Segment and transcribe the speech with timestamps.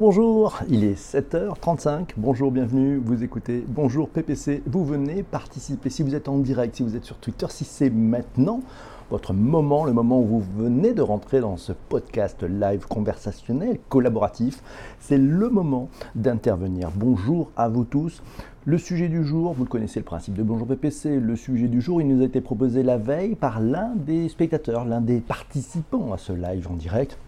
[0.00, 2.12] Bonjour, il est 7h35.
[2.16, 2.96] Bonjour, bienvenue.
[2.96, 4.62] Vous écoutez Bonjour PPC.
[4.64, 7.90] Vous venez participer si vous êtes en direct, si vous êtes sur Twitter, si c'est
[7.90, 8.62] maintenant
[9.10, 14.62] votre moment, le moment où vous venez de rentrer dans ce podcast live conversationnel collaboratif,
[15.00, 16.90] c'est le moment d'intervenir.
[16.96, 18.22] Bonjour à vous tous.
[18.64, 22.00] Le sujet du jour, vous connaissez le principe de Bonjour PPC, le sujet du jour,
[22.00, 26.16] il nous a été proposé la veille par l'un des spectateurs, l'un des participants à
[26.16, 27.18] ce live en direct.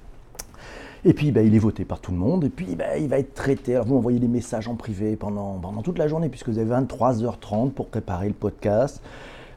[1.04, 2.44] Et puis, bah, il est voté par tout le monde.
[2.44, 3.74] Et puis, bah, il va être traité.
[3.74, 7.70] Alors, vous envoyez des messages en privé pendant, toute la journée, puisque vous avez 23h30
[7.70, 9.02] pour préparer le podcast.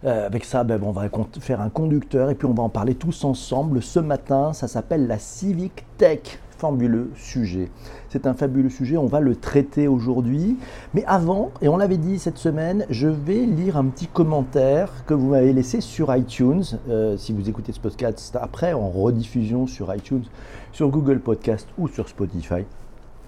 [0.04, 2.96] Euh, avec ça, bah, on va faire un conducteur et puis on va en parler
[2.96, 3.82] tous ensemble.
[3.82, 7.70] Ce matin, ça s'appelle la Civic Tech fabuleux sujet.
[8.10, 10.58] C'est un fabuleux sujet, on va le traiter aujourd'hui.
[10.94, 15.14] Mais avant, et on l'avait dit cette semaine, je vais lire un petit commentaire que
[15.14, 16.64] vous m'avez laissé sur iTunes.
[16.90, 20.24] Euh, si vous écoutez ce podcast après, en rediffusion sur iTunes,
[20.72, 22.66] sur Google Podcast ou sur Spotify.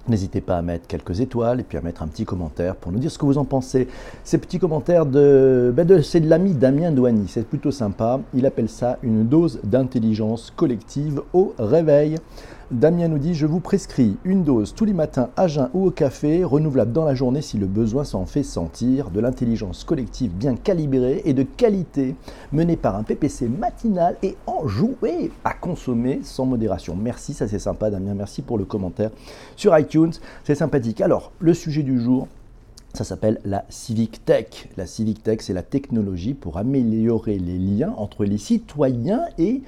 [0.08, 3.00] N'hésitez pas à mettre quelques étoiles et puis à mettre un petit commentaire pour nous
[3.00, 3.90] dire ce que vous en pensez.
[4.24, 8.22] Ces petits commentaires, de, ben c'est de l'ami Damien Douani, c'est plutôt sympa.
[8.34, 12.16] Il appelle ça une dose d'intelligence collective au réveil.
[12.70, 15.92] Damien nous dit Je vous prescris une dose tous les matins à jeun ou au
[15.92, 20.58] café, renouvelable dans la journée si le besoin s'en fait sentir, de l'intelligence collective bien
[20.58, 22.16] calibrée et de qualité,
[22.52, 26.94] menée par un PPC matinal et enjoué à consommer sans modération.
[26.98, 29.12] Merci, ça c'est sympa Damien, merci pour le commentaire
[29.56, 30.12] sur iTunes,
[30.44, 31.00] c'est sympathique.
[31.00, 32.28] Alors, le sujet du jour,
[32.94, 34.70] ça s'appelle la Civic Tech.
[34.76, 39.62] La Civic Tech, c'est la technologie pour améliorer les liens entre les citoyens et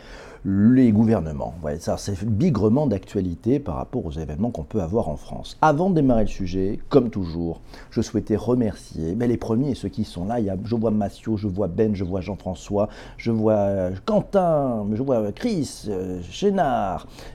[0.46, 1.54] les gouvernements.
[1.80, 5.58] Ça, c'est bigrement d'actualité par rapport aux événements qu'on peut avoir en France.
[5.62, 10.04] Avant de démarrer le sujet, comme toujours, je souhaitais remercier ben, les premiers, ceux qui
[10.04, 10.38] sont là.
[10.64, 15.32] Je vois Massio, je vois Ben, je vois Jean-François, je vois euh, Quentin, je vois
[15.32, 16.20] Chris, euh,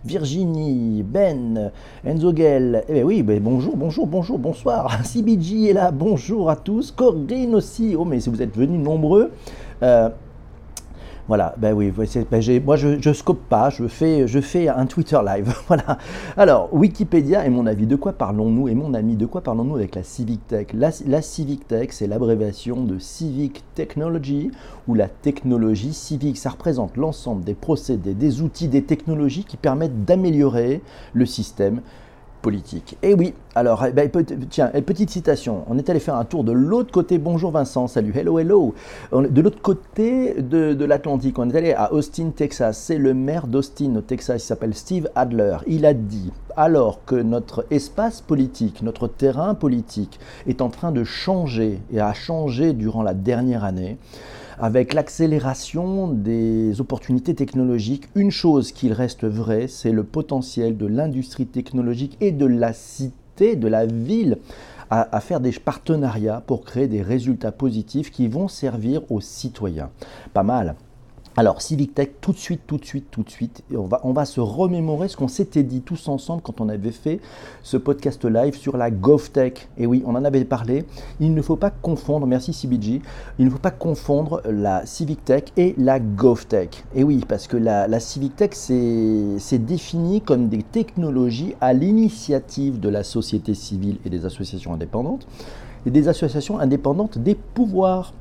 [0.05, 1.71] Virginie, Ben,
[2.05, 2.85] Enzo Gell.
[2.89, 4.99] Eh ben oui, ben bonjour, bonjour, bonjour, bonsoir.
[5.05, 6.91] CBG est là, bonjour à tous.
[6.91, 7.95] Corinne aussi.
[7.99, 9.31] Oh, mais si vous êtes venus nombreux.
[9.83, 10.09] Euh,
[11.27, 15.55] voilà, ben oui, ben moi je, scope pas, je fais, un Twitter live.
[16.37, 18.69] Alors, Wikipédia et mon avis, de quoi parlons-nous?
[18.69, 20.67] Et mon ami, de quoi parlons-nous avec la Civic Tech?
[20.75, 24.51] La Civic Tech, c'est l'abréviation de Civic Technology
[24.87, 26.37] ou la technologie civique.
[26.37, 30.83] Ça représente l'ensemble des procédés, des outils, des technologies qui permettent d'améliorer
[31.15, 31.81] le système
[32.47, 34.11] Et eh oui, alors, eh ben,
[34.51, 35.65] tiens, petite citation.
[35.69, 37.17] On est allé faire un tour de l'autre côté.
[37.17, 38.75] Bonjour Vincent, salut, hello, hello.
[39.13, 42.77] De l'autre côté de, l'Atlantique, on est allé à Austin, Texas.
[42.79, 45.57] C'est le maire d'Austin, au Texas, il s'appelle Steve Adler.
[45.67, 51.03] Il a dit, alors que notre espace politique, notre terrain politique est en train de
[51.03, 53.97] changer et a changé durant la dernière année,
[54.59, 61.47] avec l'accélération des opportunités technologiques, une chose qu'il reste vraie, c'est le potentiel de l'industrie
[61.47, 64.39] technologique et de la cité, de la ville,
[64.91, 69.91] à, à, faire des partenariats pour créer des résultats positifs qui vont servir aux citoyens.
[70.33, 70.77] Pas mal.
[71.37, 74.13] Alors, Civic Tech, tout de suite, tout de suite, tout de suite, on va, on
[74.13, 77.19] va se remémorer ce qu'on s'était dit tous ensemble quand on avait fait
[77.65, 79.69] ce podcast live sur la GovTech.
[79.77, 80.85] Et oui, on en avait parlé.
[81.19, 83.03] Il ne faut pas confondre, merci CBG,
[83.41, 86.85] il ne faut pas confondre la Civic Tech et la GovTech.
[86.95, 92.79] Et oui, parce que la, la Civic Tech, c'est défini comme des technologies à l'initiative
[92.79, 95.27] de la société civile et des associations indépendantes,
[95.85, 98.13] et des associations indépendantes des pouvoirs.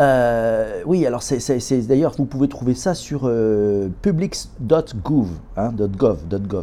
[0.00, 5.28] Euh, oui, alors c'est d'ailleurs, vous pouvez trouver ça sur euh, publics.gov,
[5.58, 6.18] hein, .gov,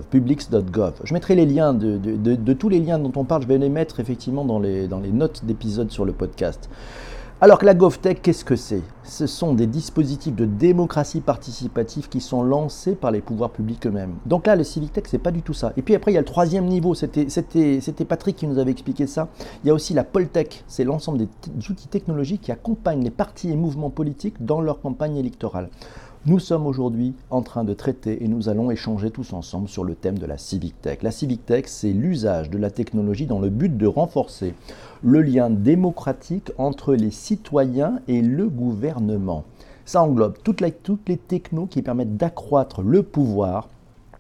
[0.10, 0.94] publics.gov.
[1.04, 3.70] Je mettrai les liens de, de, tous les liens dont on parle, je vais les
[3.70, 6.68] mettre effectivement dans les, dans les notes d'épisode sur le podcast.
[7.40, 8.82] Alors que la GovTech, qu'est-ce que c'est?
[9.04, 14.16] Ce sont des dispositifs de démocratie participative qui sont lancés par les pouvoirs publics eux-mêmes.
[14.26, 15.72] Donc là, le CivicTech, c'est pas du tout ça.
[15.78, 19.06] Et puis après, il y a le troisième niveau, c'était Patrick qui nous avait expliqué
[19.06, 19.28] ça.
[19.64, 21.30] Il y a aussi la Poltech, c'est l'ensemble des
[21.70, 25.70] outils technologiques qui accompagnent les partis et mouvements politiques dans leur campagne électorale.
[26.28, 29.96] Nous sommes aujourd'hui en train de traiter et nous allons échanger tous ensemble sur le
[29.96, 31.02] thème de la Civic Tech.
[31.02, 34.54] La Civic Tech, c'est l'usage de la technologie dans le but de renforcer
[35.02, 39.46] le lien démocratique entre les citoyens et le gouvernement.
[39.86, 43.70] Ça englobe toutes les, toutes les technos qui permettent d'accroître le pouvoir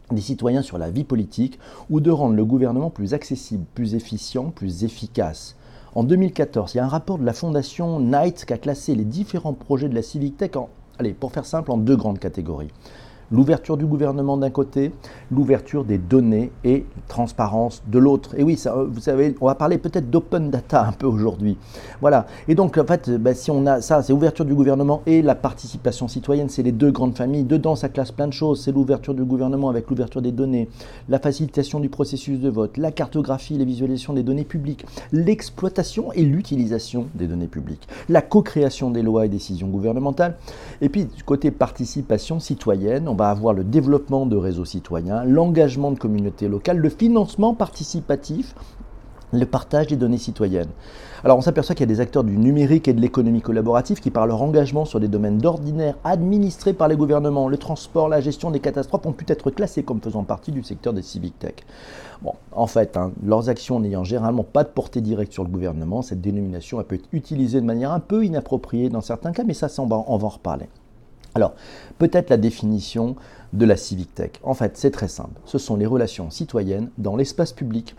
[0.09, 1.59] des citoyens sur la vie politique
[1.89, 5.57] ou de rendre le gouvernement plus accessible, plus efficient, plus efficace.
[5.93, 9.03] En 2014, il y a un rapport de la fondation Knight qui a classé les
[9.03, 12.71] différents projets de la Civic Tech en, allez, pour faire simple, en deux grandes catégories.
[13.31, 14.91] L'ouverture du gouvernement d'un côté,
[15.31, 18.35] l'ouverture des données et transparence de l'autre.
[18.37, 21.57] Et oui, ça, euh, vous savez, on va parler peut-être d'open data un peu aujourd'hui.
[21.99, 22.25] Voilà.
[22.47, 25.35] Et donc, en fait, ben, si on a ça, c'est ouverture du gouvernement et la
[25.35, 27.43] participation citoyenne, c'est les deux grandes familles.
[27.43, 28.61] Dedans, ça classe plein de choses.
[28.63, 30.69] C'est l'ouverture du gouvernement avec l'ouverture des données,
[31.09, 36.23] la facilitation du processus de vote, la cartographie, les visualisations des données publiques, l'exploitation et
[36.23, 40.37] l'utilisation des données publiques, la co-création des lois et décisions gouvernementales.
[40.81, 45.99] Et puis, côté participation citoyenne, on va avoir le développement de réseaux citoyens, l'engagement de
[45.99, 48.55] communautés locales, le financement participatif,
[49.33, 50.69] le partage des données citoyennes.
[51.23, 54.11] Alors on s'aperçoit qu'il y a des acteurs du numérique et de l'économie collaborative qui,
[54.11, 58.51] par leur engagement sur des domaines d'ordinaire administrés par les gouvernements, le transport, la gestion
[58.51, 61.55] des catastrophes, ont pu être classés comme faisant partie du secteur des civic tech.
[62.21, 66.01] Bon, en fait, hein, leurs actions n'ayant généralement pas de portée directe sur le gouvernement,
[66.01, 69.67] cette dénomination peut être utilisée de manière un peu inappropriée dans certains cas, mais ça,
[69.79, 70.69] on on va en reparler.
[71.37, 71.53] Alors,
[71.99, 73.15] peut-être la définition
[73.53, 74.31] de la civic tech.
[74.41, 75.39] En fait, c'est très simple.
[75.45, 77.95] Ce sont les relations citoyennes dans l'espace public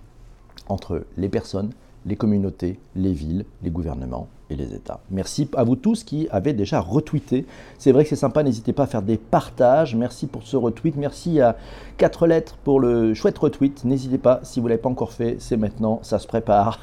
[0.68, 1.70] entre les personnes,
[2.04, 5.00] les communautés, les villes, les gouvernements et les États.
[5.10, 7.46] Merci à vous tous qui avez déjà retweeté.
[7.78, 9.94] C'est vrai que c'est sympa, n'hésitez pas à faire des partages.
[9.94, 10.96] Merci pour ce retweet.
[10.96, 11.56] Merci à
[11.98, 13.84] 4 lettres pour le chouette retweet.
[13.84, 16.80] N'hésitez pas, si vous ne l'avez pas encore fait, c'est maintenant, ça se prépare.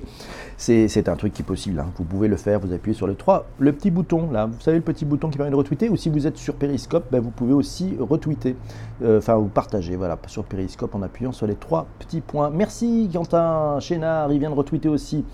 [0.56, 1.78] c'est un truc qui est possible.
[1.80, 1.90] Hein.
[1.96, 4.46] Vous pouvez le faire, vous appuyez sur le 3, le petit bouton là.
[4.46, 5.88] Vous savez le petit bouton qui permet de retweeter.
[5.90, 8.56] Ou si vous êtes sur Periscope, ben, vous pouvez aussi retweeter,
[9.02, 12.50] euh, enfin vous partager voilà, sur Periscope en appuyant sur les trois petits points.
[12.50, 15.24] Merci Quentin Chénard, il vient de retweeter aussi.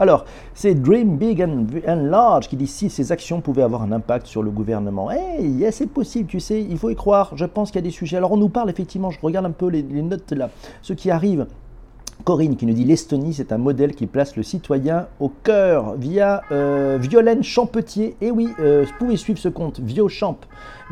[0.00, 0.24] Alors,
[0.54, 4.42] c'est Dream Big and, Large qui dit si ces actions pouvaient avoir un impact sur
[4.44, 5.10] le gouvernement.
[5.10, 7.32] Eh, c'est possible, tu sais, il faut y croire.
[7.34, 8.16] Je pense qu'il y a des sujets.
[8.16, 10.50] Alors, on nous parle effectivement, je regarde un peu les, notes là,
[10.82, 11.46] ce qui arrive.
[12.24, 16.42] Corinne qui nous dit l'Estonie, c'est un modèle qui place le citoyen au cœur via
[16.50, 18.16] euh, Violaine Champetier.
[18.20, 20.38] Et oui, euh, vous pouvez suivre ce compte, Viochamp,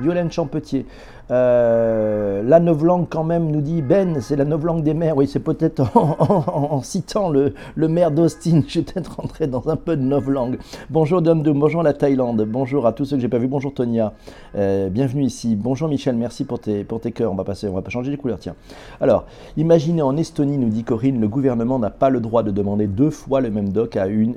[0.00, 0.86] Violaine Champetier.
[1.30, 5.16] Euh, la novlangue, quand même, nous dit Ben, c'est la novlangue des mers.
[5.16, 8.62] Oui, c'est peut-être en, citant le, maire d'Austin.
[8.68, 10.58] Je vais peut-être rentrer dans un peu de novlangue.
[10.90, 14.12] Bonjour Dom bonjour la Thaïlande, bonjour à tous ceux que j'ai pas vus, bonjour Tonia,
[14.54, 15.56] euh, bienvenue ici.
[15.56, 17.32] Bonjour Michel, merci pour tes, pour tes cœurs.
[17.32, 18.54] On va passer, on va pas changer les couleurs, tiens.
[19.00, 19.24] Alors,
[19.56, 23.10] imaginez en Estonie, nous dit Corinne, le gouvernement n'a pas le droit de demander deux
[23.10, 24.36] fois le même doc à une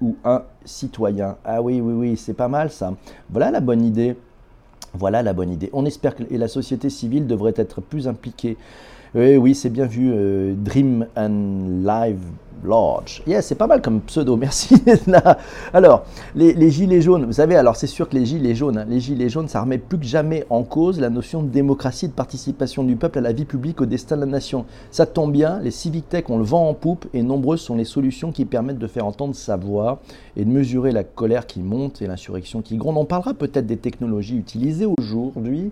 [0.00, 1.36] ou un citoyen.
[1.44, 2.92] Ah oui, oui, oui, c'est pas mal ça.
[3.30, 4.16] Voilà la bonne idée.
[4.94, 5.70] Voilà la bonne idée.
[5.72, 8.56] On espère que la société civile devrait être plus impliquée.
[9.14, 10.10] Oui, oui, c'est bien vu.
[10.12, 12.20] Euh, Dream and Live
[12.64, 13.22] Lodge.
[13.26, 14.74] Yeah, c'est pas mal comme pseudo, merci.
[15.72, 19.00] Alors, les, gilets jaunes, vous savez, alors c'est sûr que les gilets jaunes, hein, les
[19.00, 22.84] gilets jaunes, ça remet plus que jamais en cause la notion de démocratie, de participation
[22.84, 24.66] du peuple à la vie publique, au destin de la nation.
[24.90, 27.84] Ça tombe bien, les civic tech, on le vend en poupe et nombreuses sont les
[27.84, 30.00] solutions qui permettent de faire entendre sa voix
[30.36, 32.96] et de mesurer la colère qui monte et l'insurrection qui gronde.
[32.98, 35.70] On parlera peut-être des technologies utilisées aujourd'hui.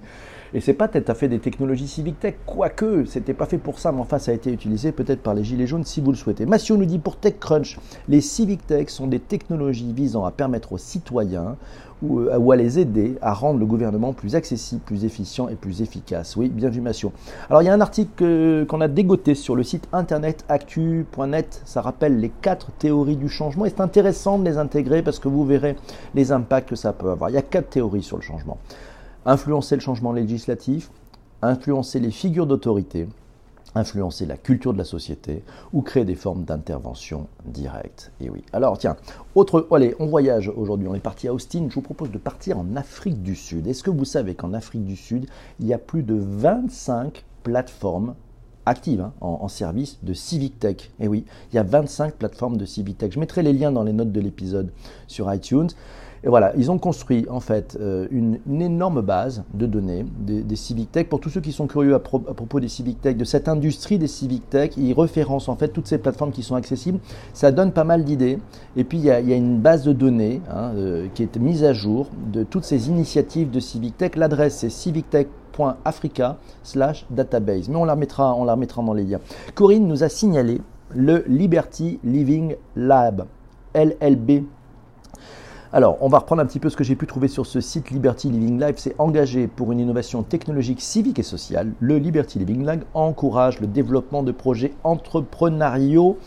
[0.55, 3.79] Et c'est pas tout à fait des technologies civic tech, quoique c'était pas fait pour
[3.79, 6.17] ça, mais enfin ça a été utilisé peut-être par les gilets jaunes si vous le
[6.17, 6.47] souhaitez.
[6.47, 7.79] Massio nous dit pour TechCrunch,
[8.09, 11.57] les civic tech sont des technologies visant à permettre aux citoyens
[12.03, 15.83] ou, euh, à les aider à rendre le gouvernement plus accessible, plus efficient et plus
[15.83, 16.37] efficace.
[16.37, 17.13] Oui, bien vu Massio.
[17.49, 21.63] Alors il y a un article euh, qu'on a dégoté sur le site internet actu.net,
[21.65, 25.29] ça rappelle les quatre théories du changement et c'est intéressant de les intégrer parce que
[25.29, 25.77] vous verrez
[26.15, 27.31] les impacts que ça peut avoir.
[27.31, 28.59] Il y a quatre théories sur le changement
[29.27, 30.91] influencer le changement législatif,
[31.43, 33.09] influencer les figures d'autorité,
[33.75, 35.43] influencer la culture de la société
[35.73, 38.13] ou créer des formes d'intervention directe.
[38.21, 38.43] Et oui.
[38.53, 38.97] Alors tiens,
[39.35, 42.59] autre, allez, on voyage aujourd'hui, on est parti à Austin, je vous propose de partir
[42.59, 43.67] en Afrique du Sud.
[43.67, 45.27] Est-ce que vous savez qu'en Afrique du Sud,
[45.61, 48.15] il y a plus de 25 plateformes
[48.65, 50.91] actives hein, en, service de Civic Tech?
[51.01, 53.13] Et oui, il y a 25 plateformes de Civic Tech.
[53.13, 54.71] Je mettrai les liens dans les notes de l'épisode
[55.07, 55.69] sur iTunes.
[56.25, 60.91] Et voilà, ils ont construit en fait euh, une, énorme base de données des, Civic
[60.93, 61.09] Tech.
[61.09, 64.07] Pour tous ceux qui sont curieux à, propos des Civic Tech, de cette industrie des
[64.07, 66.99] Civic Tech, ils référencent en fait toutes ces plateformes qui sont accessibles.
[67.33, 68.39] Ça donne pas mal d'idées.
[68.77, 71.73] Et puis il y, a, une base de données hein, euh, qui est mise à
[71.73, 74.17] jour de toutes ces initiatives de Civic Tech.
[74.17, 77.69] L'adresse c'est civictech.africa slash database.
[77.69, 79.21] Mais on la, remettra, on la remettra dans les liens.
[79.55, 80.61] Corinne nous a signalé
[80.95, 83.27] le Liberty Living Lab,
[83.75, 84.45] LLB
[85.73, 87.91] alors, on va reprendre un petit peu ce que j'ai pu trouver sur ce site
[87.91, 88.77] Liberty Living Life.
[88.77, 91.73] C'est engagé pour une innovation technologique, civique et sociale.
[91.81, 96.19] Le Liberty Living Lab encourage le développement de projets entrepreneuriaux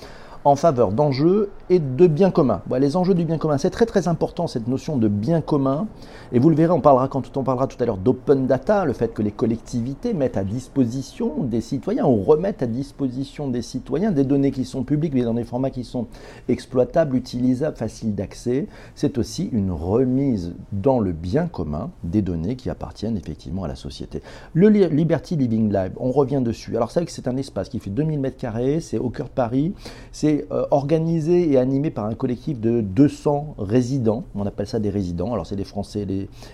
[0.49, 2.63] en faveur d'enjeux et de biens communs.
[2.79, 5.87] les enjeux du bien commun, c'est très très important cette notion de bien commun.
[6.31, 8.93] Et vous le verrez, on parlera quand on parlera tout à l'heure d'open data, le
[8.93, 14.11] fait que les collectivités mettent à disposition des citoyens ou remettent à disposition des citoyens
[14.11, 16.07] des données qui sont publiques, mais dans des formats qui sont
[16.47, 18.67] exploitables, utilisables, faciles d'accès.
[18.95, 23.75] C'est aussi une remise dans le bien commun des données qui appartiennent effectivement à la
[23.75, 24.23] société.
[24.53, 26.75] Le Liberty Living Lab, on revient dessus.
[26.75, 29.31] Alors c'est vrai que c'est un espace qui fait 2000 m2, c'est au cœur de
[29.31, 29.73] Paris,
[30.11, 34.89] c'est euh, organisé et animé par un collectif de 200 résidents, on appelle ça des
[34.89, 36.05] résidents, alors c'est des Français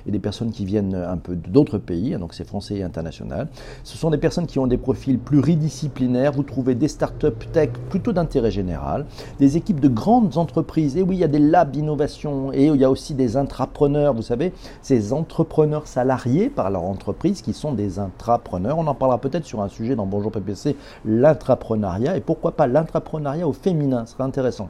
[0.06, 3.48] et des, personnes qui viennent un peu d'autres pays, hein, donc c'est français et international.
[3.84, 8.12] Ce sont des personnes qui ont des profils pluridisciplinaires, vous trouvez des startups tech plutôt
[8.12, 9.06] d'intérêt général,
[9.40, 12.76] des équipes de grandes entreprises, et oui, il y a des labs d'innovation, et il
[12.76, 17.74] y a aussi des intrapreneurs, vous savez, ces entrepreneurs salariés par leur entreprise qui sont
[17.74, 18.78] des intrapreneurs.
[18.78, 20.76] On en parlera peut-être sur un sujet dans Bonjour PPC,
[21.06, 24.70] l'intrapreneuriat, et pourquoi pas l'intrapreneuriat au féminin, ce serait intéressant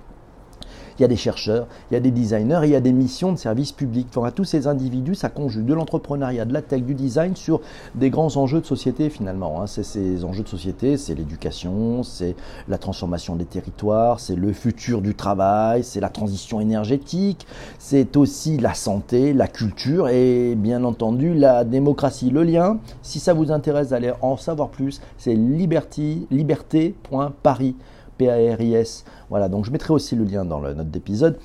[0.97, 3.33] il y a des chercheurs, il y a des designers il y a des missions
[3.33, 4.07] de service public.
[4.15, 7.61] Enfin, tous ces individus, ça conjugue de l'entrepreneuriat, de la tech, du design sur
[7.95, 9.61] des grands enjeux de société finalement.
[9.61, 9.67] Hein.
[9.67, 12.35] C'est ces enjeux de société, c'est l'éducation, c'est
[12.67, 17.45] la transformation des territoires, c'est le futur du travail, c'est la transition énergétique,
[17.77, 22.29] c'est aussi la santé, la culture et bien entendu la démocratie.
[22.29, 27.75] Le lien, si ça vous intéresse d'aller en savoir plus, c'est liberté.paris.
[28.17, 29.05] P-A-R-I-S.
[29.29, 31.37] Voilà, donc je mettrai aussi le lien dans la note d'épisode.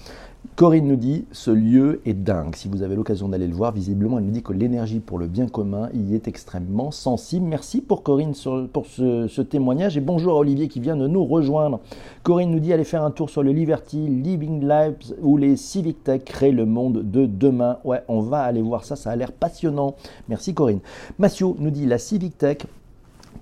[0.57, 2.55] Corinne nous dit ce lieu est dingue.
[2.55, 5.27] Si vous avez l'occasion d'aller le voir, visiblement, elle nous dit que l'énergie pour le
[5.27, 7.47] bien commun y est extrêmement sensible.
[7.47, 8.35] Merci pour Corinne
[8.73, 11.81] pour ce, témoignage et bonjour à Olivier qui vient de nous rejoindre.
[12.23, 16.05] Corinne nous dit allez faire un tour sur le Liberty Living Lives où les Civic
[16.05, 17.79] Tech créent le monde de demain.
[17.85, 19.95] Ouais, on va aller voir ça, ça a l'air passionnant.
[20.29, 20.81] Merci Corinne.
[21.19, 22.59] Mathieu nous dit la Civic Tech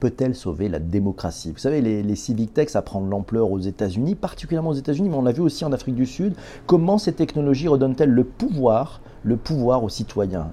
[0.00, 1.52] peut-elle sauver la démocratie?
[1.52, 5.16] Vous savez, les, civic tech, ça prend de l'ampleur aux États-Unis, particulièrement aux États-Unis, mais
[5.16, 6.34] on a vu aussi en Afrique du Sud
[6.66, 10.48] comment ces technologies redonnent-elles le pouvoir le pouvoir aux citoyens?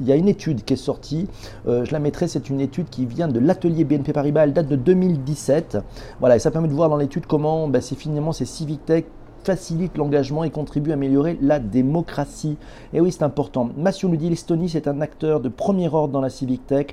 [0.00, 1.26] il y a une étude qui est sortie,
[1.66, 4.68] euh, je la mettrai, c'est une étude qui vient de l'atelier BNP Paribas, elle date
[4.68, 5.78] de 2017.
[6.20, 9.04] Voilà, et ça permet de voir dans l'étude comment ben, c'est finalement ces civic tech
[9.44, 12.56] facilitent l'engagement et contribuent à améliorer la démocratie.
[12.92, 13.70] Et oui, c'est important.
[13.76, 16.88] Mathieu nous dit l'Estonie, c'est un acteur de premier ordre dans la civic tech.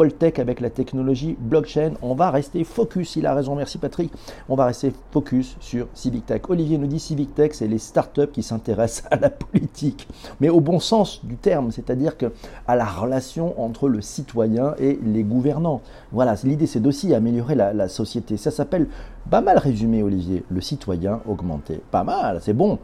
[0.00, 1.92] Poltech avec la technologie blockchain.
[2.00, 4.10] On va rester focus, il a raison, merci Patrick.
[4.48, 6.40] On va rester focus sur Civic Tech.
[6.48, 10.08] Olivier nous dit Civic Tech, c'est les startups qui s'intéressent à la politique,
[10.40, 12.32] mais au bon sens du terme, c'est-à-dire que
[12.66, 15.82] à la relation entre le citoyen et les gouvernants.
[16.12, 18.38] Voilà, l'idée c'est d'aussi améliorer la, la société.
[18.38, 18.86] Ça s'appelle
[19.28, 21.78] pas mal résumé, Olivier, le citoyen augmenté.
[21.90, 22.78] Pas mal, c'est bon.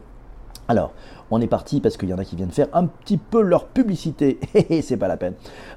[0.67, 0.91] Alors,
[1.31, 3.65] on est parti parce qu'il y en a qui viennent faire un petit peu leur
[3.65, 4.39] publicité.
[4.81, 5.33] C'est pas la peine.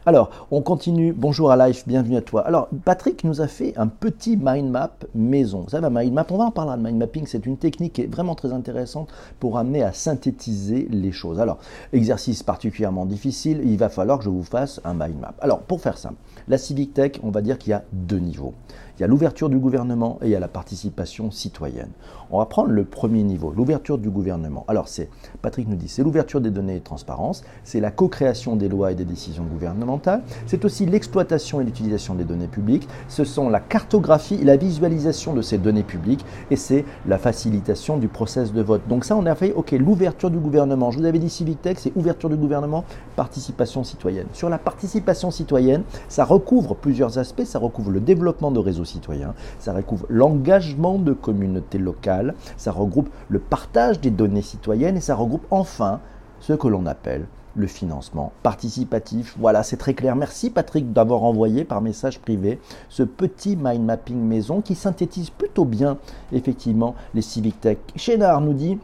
[0.07, 1.12] Alors, on continue.
[1.12, 2.42] Bonjour à Life, bienvenue à toi.
[2.42, 5.66] Alors, Patrick nous a fait un petit mind map maison.
[5.69, 7.26] Ça va, mind map, on va en parler de mind mapping.
[7.26, 11.40] C'est une technique qui est vraiment très intéressante pour amener à synthétiser les choses.
[11.40, 11.59] Alors,
[11.92, 15.35] exercice particulièrement difficile, il va falloir que je vous fasse un mind map.
[15.40, 16.12] Alors, pour faire ça,
[16.49, 18.54] la Civic Tech, on va dire qu'il y a deux niveaux.
[19.00, 21.88] Il y a l'ouverture du gouvernement et il y a la participation citoyenne.
[22.30, 24.66] On va prendre le premier niveau, l'ouverture du gouvernement.
[24.69, 25.09] Alors c'est,
[25.40, 28.95] Patrick nous dit, c'est l'ouverture des données et transparence, c'est la co-création des lois et
[28.95, 34.35] des décisions gouvernementales, c'est aussi l'exploitation et l'utilisation des données publiques, ce sont la cartographie
[34.35, 38.83] et la visualisation de ces données publiques et c'est la facilitation du process de vote.
[38.87, 40.90] Donc ça, on a fait, ok, l'ouverture du gouvernement.
[40.90, 42.85] Je vous avais dit Civic Tech, c'est ouverture du gouvernement,
[43.16, 44.26] participation citoyenne.
[44.35, 49.35] Sur la participation citoyenne, ça recouvre plusieurs aspects, ça recouvre le développement de réseaux citoyens,
[49.59, 55.15] ça recouvre l'engagement de communautés locales, ça regroupe le partage des données citoyennes et ça
[55.15, 56.01] regroupe enfin
[56.41, 59.37] ce que l'on appelle le financement participatif.
[59.39, 60.17] Voilà, c'est très clair.
[60.17, 65.65] Merci Patrick d'avoir envoyé par message privé ce petit mind mapping maison qui synthétise plutôt
[65.65, 65.99] bien
[66.33, 67.79] effectivement les civic tech.
[67.97, 68.79] Chénard nous dit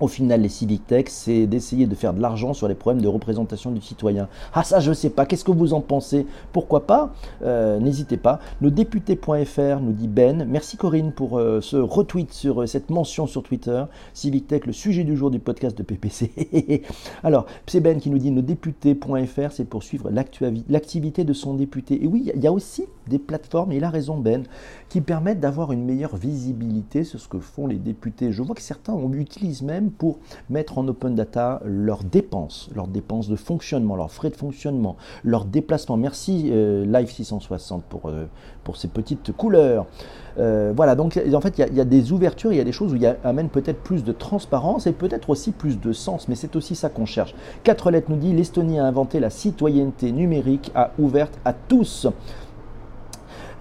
[0.00, 3.08] au final, les civic tech, c'est d'essayer de faire de l'argent sur les problèmes de
[3.08, 4.28] représentation du citoyen.
[4.54, 5.26] Ah ça, je ne sais pas.
[5.26, 6.26] Qu'est-ce que vous en pensez?
[6.52, 7.12] Pourquoi pas?
[7.42, 8.40] Euh, N'hésitez pas.
[8.60, 10.44] Le député.fr nous dit Ben.
[10.48, 13.84] Merci Corinne pour euh, ce retweet sur euh, cette mention sur Twitter.
[14.14, 16.82] Civic Tech, le sujet du jour du podcast de PPC.
[17.22, 22.02] Alors, c'est Ben qui nous dit nos députés.fr, c'est pour suivre l'activité de son député.
[22.02, 24.44] Et oui, il y a aussi des plateformes, et il a raison Ben,
[24.88, 28.32] qui permettent d'avoir une meilleure visibilité sur ce que font les députés.
[28.32, 30.18] Je vois que certains on utilise pour
[30.48, 35.44] mettre en open data leurs dépenses, leurs dépenses de fonctionnement, leurs frais de fonctionnement, leurs
[35.44, 35.96] déplacements.
[35.96, 38.26] Merci euh, Live 660 pour, euh,
[38.64, 39.86] pour ces petites couleurs.
[40.38, 42.92] Euh, voilà, donc en fait, il y, a des ouvertures, il y a des choses
[42.92, 46.56] où il amène peut-être plus de transparence et peut-être aussi plus de sens, mais c'est
[46.56, 47.34] aussi ça qu'on cherche.
[47.64, 52.06] Quatre lettres nous dit l'Estonie a inventé la citoyenneté numérique, ouverte à tous.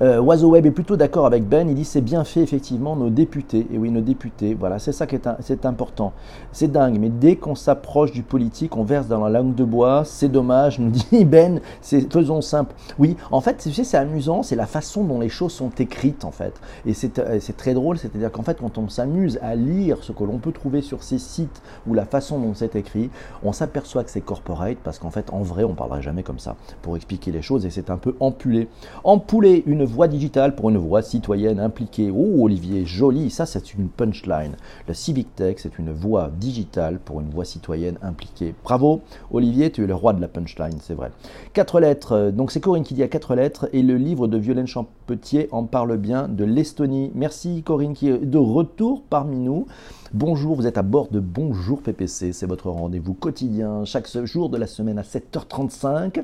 [0.02, 1.68] Euh, Oiseau Web est plutôt d'accord avec Ben.
[1.68, 3.68] Il dit c'est bien fait effectivement nos députés.
[3.74, 4.54] Et oui, nos députés.
[4.54, 6.14] Voilà, c'est ça qui est, c'est important.
[6.54, 6.98] C'est dingue.
[7.00, 10.04] Mais dès qu'on s'approche du politique, on verse dans la langue de bois.
[10.06, 11.60] C'est dommage, nous dit Ben.
[11.82, 12.74] C'est faisons simple.
[12.98, 14.42] Oui, en fait, c'est amusant.
[14.44, 16.54] C'est la façon dont les choses sont écrites en fait.
[16.86, 17.98] Et c'est euh, très drôle.
[17.98, 21.18] C'est-à-dire qu'en fait, quand on s'amuse à lire ce que l'on peut trouver sur ces
[21.18, 23.10] sites ou la façon dont c'est écrit,
[23.44, 26.56] on s'aperçoit que c'est corporate parce qu'en fait, en vrai, on parlerait jamais comme ça
[26.82, 28.70] pour expliquer les choses et c'est un peu empulé.
[29.04, 32.12] Empouler une voix digitale pour une voix citoyenne impliquée.
[32.12, 34.56] Oh, Olivier, joli, ça c'est une punchline.
[34.88, 38.56] Le Civic Tech, c'est une voix digitale pour une voix citoyenne impliquée.
[38.64, 41.12] Bravo, Olivier, tu es le roi de la punchline, c'est vrai.
[41.54, 44.38] Quatre lettres, euh, donc c'est Corinne qui dit à quatre lettres et le livre de
[44.38, 47.12] Violaine Champetier en parle bien de l'Estonie.
[47.16, 49.68] Merci Corinne qui est de retour parmi nous.
[50.16, 54.58] Bonjour, vous êtes à bord de Bonjour PPC, c'est votre rendez-vous quotidien chaque jour de
[54.58, 56.24] la semaine à 7h35.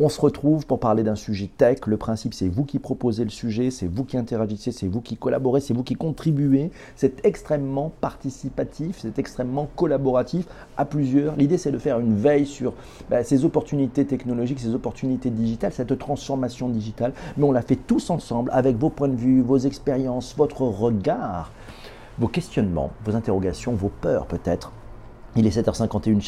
[0.00, 1.78] On se retrouve pour parler d'un sujet tech.
[1.86, 5.16] Le principe, c'est vous qui proposez le sujet, c'est vous qui interagissez, c'est vous qui
[5.16, 6.70] collaborez, c'est vous qui contribuez.
[6.94, 10.44] C'est extrêmement participatif, c'est extrêmement collaboratif
[10.76, 11.34] à plusieurs.
[11.36, 12.74] L'idée, c'est de faire une veille sur
[13.08, 17.14] bah, ces opportunités technologiques, ces opportunités digitales, cette transformation digitale.
[17.38, 21.50] Mais on la fait tous ensemble avec vos points de vue, vos expériences, votre regard,
[22.18, 24.72] vos questionnements, vos interrogations, vos peurs peut-être.
[25.36, 26.20] Il est 7h51,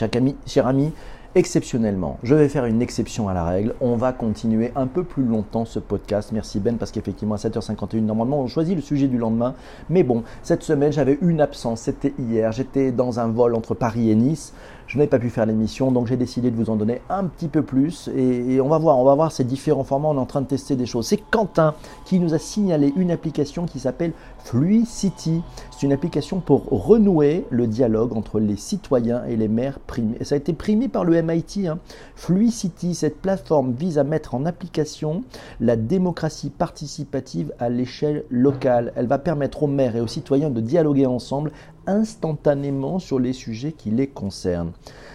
[0.47, 0.93] cher ami
[1.35, 2.19] exceptionnellement.
[2.23, 3.75] Je vais faire une exception à la règle.
[3.81, 6.31] On va continuer un peu plus longtemps ce podcast.
[6.33, 9.55] Merci Ben, parce qu'effectivement, à 7h51, normalement, on choisit le sujet du lendemain.
[9.91, 11.83] Mais bon, cette semaine, j'avais une absence.
[11.83, 12.53] C'était hier.
[12.53, 14.55] J'étais dans un vol entre Paris et Nice.
[14.95, 17.49] Je n'avais pas pu faire l'émission, donc j'ai décidé de vous en donner un petit
[17.49, 18.09] peu plus.
[18.17, 20.07] Et, on va voir, on va voir ces différents formats.
[20.07, 21.09] On est en train de tester des choses.
[21.09, 21.75] C'est Quentin
[22.05, 24.13] qui nous a signalé une application qui s'appelle
[24.45, 25.43] Fluicity.
[25.73, 30.23] C'est une application pour renouer le dialogue entre les citoyens et les maires primés.
[30.23, 31.67] ça a été primé par le MIT.
[31.67, 31.81] Hein.
[32.15, 35.25] Fluicity, cette plateforme vise à mettre en application
[35.59, 38.93] la démocratie participative à l'échelle locale.
[38.95, 41.51] Elle va permettre aux maires et aux citoyens de dialoguer ensemble
[41.87, 44.73] instantanément sur les sujets qui les concernent.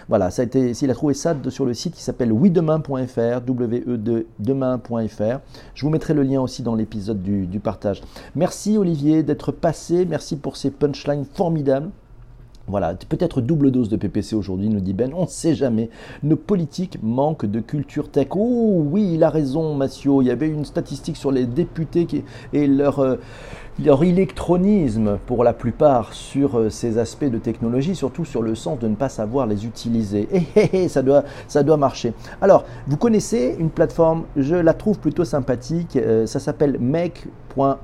[0.10, 4.26] Voilà, ça a été, s'il a trouvé ça sur le site qui s'appelle oui-demain.fr, w
[4.40, 5.40] demain.fr.
[5.76, 8.02] Je vous mettrai le lien aussi dans l'épisode du, partage.
[8.36, 11.92] Merci Olivier d'être passé, merci pour ces punchlines formidables.
[12.68, 15.90] Voilà, peut-être double dose de PPC aujourd'hui, nous dit Ben, on ne sait jamais.
[16.22, 18.28] Nos politiques manquent de culture tech.
[18.36, 20.22] Oh oui, il a raison, Massio.
[20.22, 22.08] Il y avait une statistique sur les députés
[22.54, 23.16] et leur, euh,
[23.84, 28.80] leur électronisme, pour la plupart, sur euh, ces aspects de technologie, surtout sur le sens
[28.80, 30.28] de ne pas savoir les utiliser.
[30.32, 32.14] Et eh, eh, eh, ça, doit, ça doit marcher.
[32.42, 37.28] Alors, vous connaissez une plateforme, je la trouve plutôt sympathique, euh, ça s'appelle Make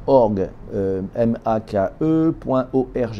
[0.07, 2.35] .org, euh, M-A-K-E.org.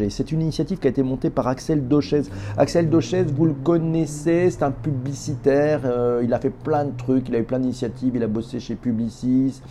[0.09, 2.23] C'est une initiative qui a été montée par Axel Dochez.
[2.57, 7.29] Axel Dochez, vous le connaissez, c'est un publicitaire, euh, il a fait plein de trucs,
[7.29, 9.61] il a eu plein d'initiatives, il a bossé chez Publicis.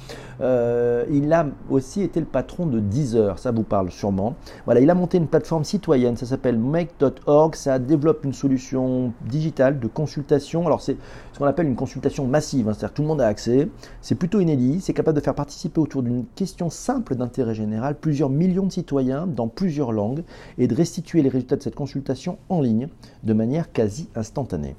[0.40, 4.34] Euh, il a aussi été le patron de Deezer, ça vous parle sûrement.
[4.64, 9.78] Voilà, il a monté une plateforme citoyenne, ça s'appelle make.org, ça développe une solution digitale
[9.78, 10.66] de consultation.
[10.66, 10.96] Alors c'est
[11.32, 13.68] ce qu'on appelle une consultation massive, hein, c'est-à-dire tout le monde a accès,
[14.00, 18.30] c'est plutôt inédit, c'est capable de faire participer autour d'une question simple d'intérêt général plusieurs
[18.30, 20.24] millions de citoyens dans plusieurs langues
[20.58, 22.88] et de restituer les résultats de cette consultation en ligne
[23.22, 24.76] de manière quasi instantanée.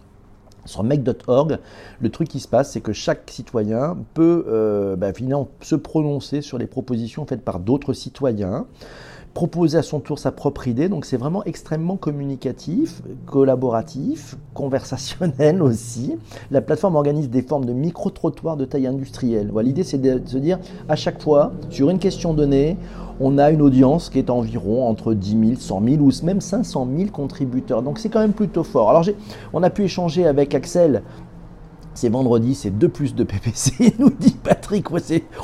[0.65, 1.59] Sur make.org,
[1.99, 6.41] le truc qui se passe, c'est que chaque citoyen peut euh, bah, finalement se prononcer
[6.41, 8.65] sur les propositions faites par d'autres citoyens
[9.35, 10.89] proposer à son tour sa propre idée.
[10.89, 16.15] Donc c'est vraiment extrêmement communicatif, collaboratif, conversationnel aussi.
[16.49, 19.51] La plateforme organise des formes de micro-trottoirs de taille industrielle.
[19.61, 20.57] L'idée c'est de se dire
[20.89, 22.77] à chaque fois, sur une question donnée,
[23.19, 26.87] on a une audience qui est environ entre 10 000, 100 000 ou même 500
[26.97, 27.81] 000 contributeurs.
[27.81, 28.89] Donc c'est quand même plutôt fort.
[28.89, 29.05] Alors
[29.53, 31.03] on a pu échanger avec Axel
[31.95, 34.87] c'est vendredi, c'est 2 plus de PPC, nous dit Patrick.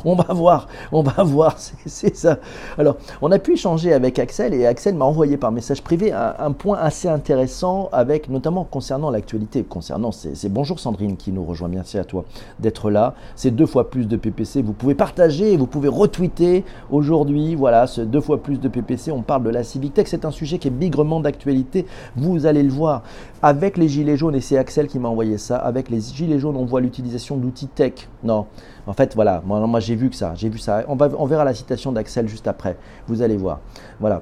[0.05, 2.39] on va voir, on va voir, c'est ça.
[2.77, 6.51] Alors, on a pu échanger avec Axel et Axel m'a envoyé par message privé un,
[6.51, 9.63] point assez intéressant, avec notamment concernant l'actualité.
[9.63, 12.25] Concernant, c'est bonjour Sandrine qui nous rejoint, merci à toi
[12.59, 13.15] d'être là.
[13.35, 14.61] C'est deux fois plus de PPC.
[14.61, 17.55] Vous pouvez partager, vous pouvez retweeter aujourd'hui.
[17.55, 19.11] Voilà, ce deux fois plus de PPC.
[19.11, 20.07] On parle de la Civic Tech.
[20.07, 21.85] C'est un sujet qui est bigrement d'actualité.
[22.15, 23.03] Vous allez le voir
[23.43, 25.57] avec les gilets jaunes et c'est Axel qui m'a envoyé ça.
[25.57, 28.09] Avec les gilets on voit l'utilisation d'outils tech.
[28.23, 28.47] Non,
[28.87, 30.83] en fait, voilà, moi, j'ai vu que ça, j'ai vu ça.
[30.87, 32.77] On, va, on verra la citation d'Axel juste après,
[33.07, 33.59] vous allez voir.
[33.99, 34.21] Voilà.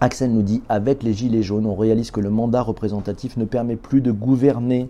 [0.00, 3.76] Axel nous dit, avec les gilets jaunes, on réalise que le mandat représentatif ne permet
[3.76, 4.88] plus de gouverner.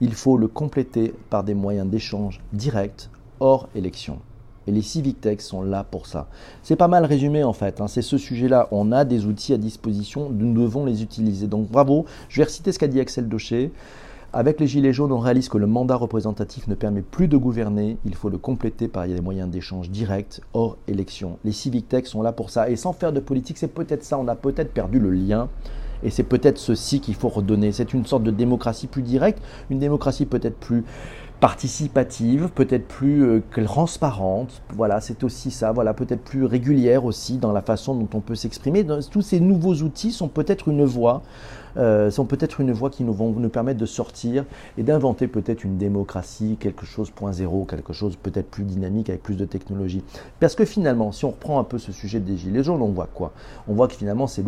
[0.00, 3.08] Il faut le compléter par des moyens d'échange directs
[3.40, 4.18] hors élection.
[4.68, 6.28] Et les Civic Tech sont là pour ça.
[6.62, 7.80] C'est pas mal résumé en fait.
[7.80, 7.88] Hein.
[7.88, 8.68] C'est ce sujet-là.
[8.70, 11.46] On a des outils à disposition, nous devons les utiliser.
[11.46, 12.04] Donc bravo.
[12.28, 13.72] Je vais reciter ce qu'a dit Axel Docher.
[14.34, 17.96] Avec les Gilets jaunes, on réalise que le mandat représentatif ne permet plus de gouverner,
[18.04, 21.38] il faut le compléter par des moyens d'échange directs hors élection.
[21.46, 22.68] Les civic tech sont là pour ça.
[22.68, 25.48] Et sans faire de politique, c'est peut-être ça, on a peut-être perdu le lien.
[26.02, 27.72] Et c'est peut-être ceci qu'il faut redonner.
[27.72, 30.84] C'est une sorte de démocratie plus directe, une démocratie peut-être plus
[31.40, 34.62] participative, peut-être plus euh, transparente.
[34.74, 35.72] Voilà, c'est aussi ça.
[35.72, 38.84] Voilà, peut-être plus régulière aussi dans la façon dont on peut s'exprimer.
[39.10, 41.22] Tous ces nouveaux outils sont peut-être une voie
[41.76, 44.44] euh, sont peut-être une voie qui nous vont nous permettre de sortir
[44.76, 49.22] et d'inventer peut-être une démocratie, quelque chose point zéro, quelque chose peut-être plus dynamique avec
[49.22, 50.02] plus de technologie.
[50.40, 53.08] Parce que finalement, si on reprend un peu ce sujet des gilets jaunes, on voit
[53.12, 53.32] quoi?
[53.68, 54.42] On voit que finalement c'est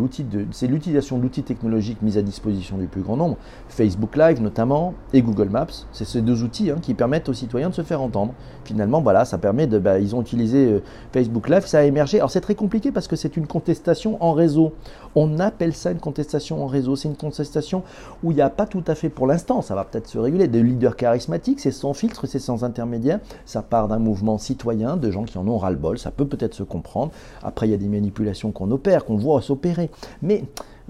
[0.67, 3.37] l'utilisation d'outils technologiques mis à disposition du plus grand nombre,
[3.69, 5.67] Facebook Live notamment et Google Maps.
[5.91, 8.33] C'est ces deux outils hein, qui permettent aux citoyens de se faire entendre.
[8.63, 12.17] Finalement, voilà, ça permet de, bah, ils ont utilisé euh, Facebook Live, ça a émergé.
[12.17, 14.73] Alors c'est très compliqué parce que c'est une contestation en réseau.
[15.15, 16.95] On appelle ça une contestation en réseau.
[16.95, 17.83] C'est contestation
[18.23, 20.47] où il n'y a pas tout à fait, pour l'instant, ça va peut-être se réguler,
[20.47, 23.19] des leaders charismatiques, c'est sans filtre, c'est sans intermédiaire.
[23.45, 25.97] Ça part d'un mouvement citoyen, de gens qui en ont ras-le-bol.
[25.97, 27.11] Ça peut peut-être se comprendre.
[27.43, 29.89] Après, il y a des manipulations qu'on opère, qu'on voit s'opérer.
[30.21, 30.43] Mais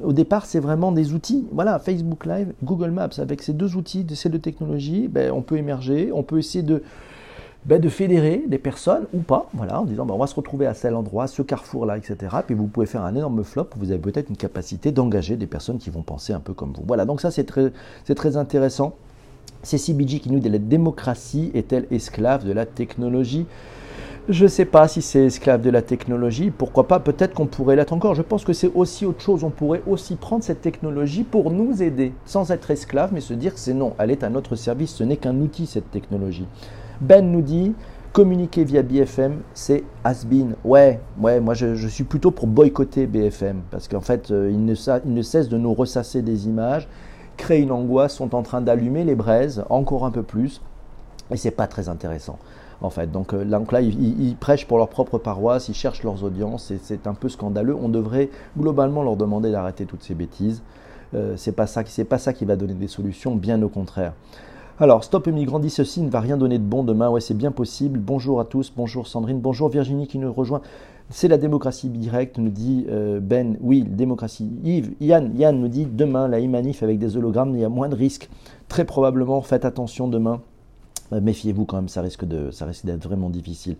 [0.03, 1.47] au départ, c'est vraiment des outils.
[1.51, 5.57] Voilà, Facebook Live, Google Maps, avec ces deux outils, ces deux technologies, ben, on peut
[5.57, 6.81] émerger, on peut essayer de
[7.65, 10.65] ben, de fédérer des personnes ou pas, voilà, en disant ben, on va se retrouver
[10.65, 12.37] à tel endroit, ce carrefour-là, etc.
[12.45, 15.77] Puis vous pouvez faire un énorme flop, vous avez peut-être une capacité d'engager des personnes
[15.77, 16.83] qui vont penser un peu comme vous.
[16.87, 17.71] Voilà, donc ça c'est très,
[18.15, 18.93] très intéressant.
[19.61, 23.45] C'est CBG qui nous dit la démocratie est-elle esclave de la technologie?
[24.29, 27.75] Je ne sais pas si c'est esclave de la technologie, pourquoi pas, peut-être qu'on pourrait
[27.75, 28.15] l'être encore.
[28.15, 31.83] Je pense que c'est aussi autre chose, on pourrait aussi prendre cette technologie pour nous
[31.83, 34.91] aider, sans être esclave, mais se dire que c'est non, elle est à notre service,
[34.91, 36.45] ce n'est qu'un outil cette technologie.
[37.01, 37.73] Ben nous dit
[38.13, 40.55] communiquer via BFM, c'est has-been.
[40.63, 45.21] Ouais, ouais, moi je, suis plutôt pour boycotter BFM parce qu'en fait, euh, ils, ne,
[45.21, 46.87] cessent de nous ressasser des images,
[47.37, 50.61] créer une angoisse, sont en train d'allumer les braises encore un peu plus
[51.31, 52.37] et c'est pas très intéressant.
[52.81, 56.71] En fait, donc, euh, là, ils, prêchent pour leur propre paroisse, ils cherchent leurs audiences,
[56.71, 57.75] et c'est un peu scandaleux.
[57.75, 60.63] On devrait globalement leur demander d'arrêter toutes ces bêtises.
[61.13, 64.13] Euh, c'est pas ça, c'est pas ça qui va donner des solutions, bien au contraire.
[64.81, 67.07] Alors, Stop Migrant dit ceci ne va rien donner de bon demain.
[67.07, 67.99] Ouais, c'est bien possible.
[67.99, 68.73] Bonjour à tous.
[68.75, 69.39] Bonjour Sandrine.
[69.39, 70.61] Bonjour Virginie qui nous rejoint.
[71.11, 73.57] C'est la démocratie directe, nous dit euh, Ben.
[73.61, 74.49] Oui, démocratie.
[74.63, 77.89] Yves, Yann, Yann nous dit demain, la e-manif avec des hologrammes, il y a moins
[77.89, 78.27] de risques.
[78.69, 80.41] Très probablement, faites attention demain.
[81.13, 83.75] Euh, méfiez-vous quand même, ça risque, de, ça risque d'être vraiment difficile.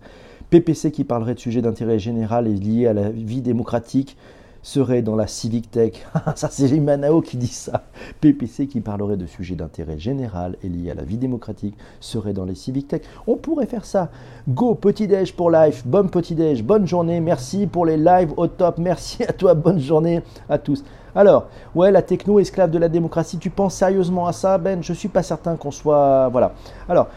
[0.50, 4.16] PPC qui parlerait de sujets d'intérêt général et liés à la vie démocratique
[4.62, 6.06] serait dans la civic tech.
[6.36, 7.84] ça, c'est Jimanao qui dit ça.
[8.20, 12.44] PPC qui parlerait de sujets d'intérêt général et liés à la vie démocratique serait dans
[12.44, 13.02] les civic tech.
[13.26, 14.10] On pourrait faire ça.
[14.48, 15.82] Go, petit-déj pour live.
[15.84, 17.20] Bonne petit-déj, bonne journée.
[17.20, 18.78] Merci pour les lives au top.
[18.78, 19.54] Merci à toi.
[19.54, 20.84] Bonne journée à tous.
[21.14, 24.82] Alors, ouais, la techno esclave de la démocratie, tu penses sérieusement à ça, Ben?
[24.82, 26.28] Je suis pas certain qu'on soit.
[26.30, 26.54] Voilà.
[26.88, 27.08] Alors,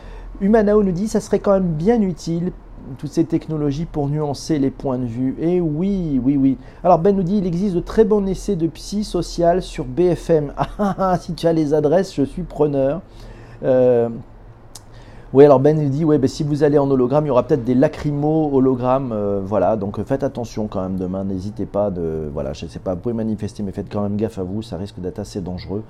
[0.42, 2.52] Humanao nous dit ça serait quand même bien utile
[2.98, 5.36] toutes ces technologies pour nuancer les points de vue.
[5.40, 6.58] Et oui, oui, oui.
[6.84, 10.54] Alors Ben nous dit, il existe de très bons essais de psy social sur BFM.
[10.68, 13.02] Ah, ah, ah, si tu as les adresses, je suis preneur.
[13.64, 14.10] Euh,
[15.34, 17.44] oui, alors Ben nous dit, ouais, ben, si vous allez en hologramme, il y aura
[17.44, 19.12] peut-être des lacrymos hologrammes.
[19.12, 21.24] Euh, voilà, donc faites attention quand même demain.
[21.24, 24.40] N'hésitez pas de, voilà, je sais pas, vous pouvez manifester, mais faites quand même gaffe
[24.40, 24.62] à vous.
[24.62, 25.84] Ça risque d'être assez dangereux.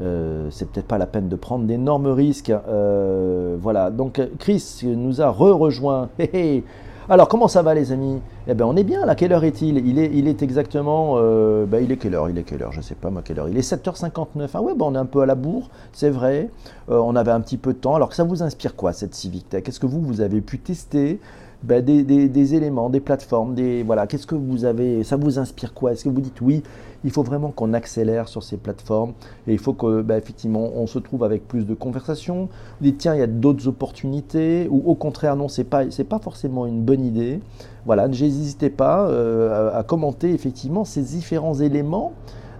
[0.00, 2.50] Euh, c'est peut-être pas la peine de prendre d'énormes risques.
[2.50, 6.08] Euh, voilà, donc Chris nous a re-rejoint.
[7.08, 8.20] Alors comment ça va les amis?
[8.48, 9.78] Eh bien on est bien là, quelle heure est-il?
[9.86, 11.14] Il est, exactement...
[11.18, 12.28] Euh, ben, il est quelle heure?
[12.28, 12.72] Il est quelle heure?
[12.72, 13.48] Je sais pas moi quelle heure.
[13.48, 14.48] Il est 7h59.
[14.54, 16.50] Ah ouais, ben, on est un peu à la bourre, c'est vrai.
[16.88, 17.94] on avait un petit peu de temps.
[17.94, 19.62] Alors ça vous inspire quoi cette Civic Tech?
[19.62, 21.20] Qu'est-ce que vous, vous avez pu tester?
[21.62, 24.06] Ben, des, éléments, des plateformes, des voilà.
[24.06, 25.92] Qu'est-ce que vous avez Ça vous inspire quoi?
[25.92, 26.62] Est-ce que vous dites oui
[27.04, 29.12] il faut vraiment qu'on accélère sur ces plateformes
[29.46, 32.48] et il faut que bah, effectivement on se trouve avec plus de conversations?
[32.80, 36.04] Vous dites tiens il y a d'autres opportunités ou au contraire non c'est pas c'est
[36.04, 37.40] pas forcément une bonne idée.
[37.84, 42.12] Voilà, n'hésitez pas euh, à, commenter effectivement ces différents éléments.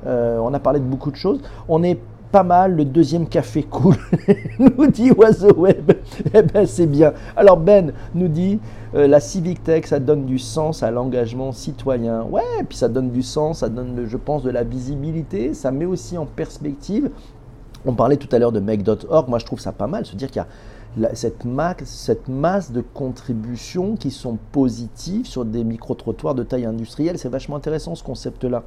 [0.06, 1.40] Euh, on a parlé de beaucoup de choses.
[1.68, 1.98] On est
[2.30, 3.96] pas mal, le deuxième café cool,
[4.58, 5.92] nous dit Oiseau Web.
[6.34, 7.12] Eh ben c'est bien.
[7.36, 8.60] Alors Ben nous dit
[8.96, 12.22] euh, la Civic Tech, ça donne du sens à l'engagement citoyen.
[12.22, 15.84] Ouais, puis ça donne du sens, ça donne, je pense, de la visibilité, ça met
[15.84, 17.10] aussi en perspective.
[17.84, 20.30] On parlait tout à l'heure de make.org, moi je trouve ça pas mal, se dire
[20.30, 21.44] qu'il y a cette,
[21.84, 27.18] cette masse de contributions qui sont positives sur des micro-trottoirs de taille industrielle.
[27.18, 28.62] C'est vachement intéressant ce concept-là.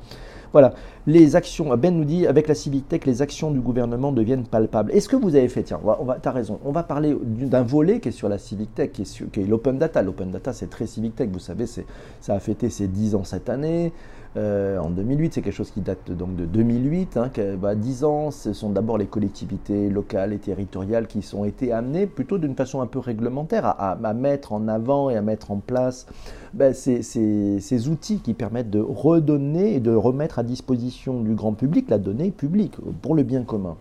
[0.51, 0.73] Voilà,
[1.05, 4.91] les actions, Ben nous dit, avec la Civic Tech, les actions du gouvernement deviennent palpables.
[4.91, 7.61] Est-ce que vous avez fait, tiens, on va, tu as raison, on va parler d'un
[7.61, 10.01] volet qui est sur la Civic Tech, qui est, qui est l'open data.
[10.01, 13.49] L'open data, c'est très Civic Tech, vous savez, ça a fêté ses 10 ans cette
[13.49, 13.91] année.
[14.37, 15.33] Euh, en 2008.
[15.33, 17.17] C'est quelque chose qui date donc de 2008.
[17.17, 21.71] Hein, bah, 10 ans, ce sont d'abord les collectivités locales et territoriales qui sont été
[21.71, 25.57] amenées plutôt d'une façon un peu réglementaire à, mettre en avant et à mettre en
[25.57, 26.07] place
[26.53, 31.53] bah, ces, ces, outils qui permettent de redonner et de remettre à disposition du grand
[31.53, 33.77] public la donnée publique pour le bien commun.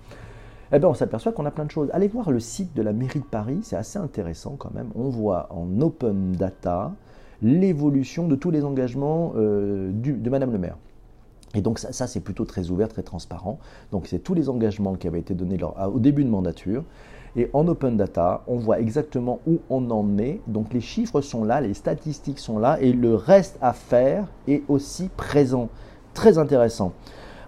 [0.72, 1.88] Eh bien, on s'aperçoit qu'on a plein de choses.
[1.94, 4.88] Allez voir le site de la mairie de Paris, c'est assez intéressant quand même.
[4.94, 6.92] On voit en open data
[7.42, 10.77] l'évolution de tous les engagements euh, de Madame le maire.
[11.55, 13.59] Et donc ça, c'est plutôt très ouvert, très transparent.
[13.90, 15.59] Donc c'est tous les engagements qui avaient été donnés
[15.92, 16.85] au début de mandature.
[17.37, 20.40] Et en open data, on voit exactement où on en est.
[20.46, 24.62] Donc les chiffres sont là, les statistiques sont là, et le reste à faire est
[24.68, 25.68] aussi présent.
[26.14, 26.92] Très intéressant.